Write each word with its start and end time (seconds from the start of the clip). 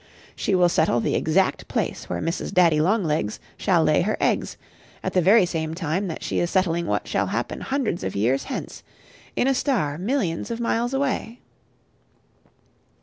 She 0.35 0.55
will 0.55 0.67
settle 0.67 0.99
the 0.99 1.13
exact 1.13 1.67
place 1.67 2.09
where 2.09 2.21
Mrs. 2.21 2.51
Daddy 2.51 2.81
long 2.81 3.03
legs 3.03 3.39
shall 3.55 3.83
lay 3.83 4.01
her 4.01 4.17
eggs, 4.19 4.57
at 5.03 5.13
the 5.13 5.21
very 5.21 5.45
same 5.45 5.75
time 5.75 6.07
that 6.07 6.23
she 6.23 6.39
is 6.39 6.49
settling 6.49 6.87
what 6.87 7.07
shall 7.07 7.27
happen 7.27 7.61
hundreds 7.61 8.03
of 8.03 8.15
years 8.15 8.45
hence 8.45 8.81
in 9.35 9.47
a 9.47 9.53
stair 9.53 9.99
millions 9.99 10.49
of 10.49 10.59
miles 10.59 10.95
away. 10.95 11.39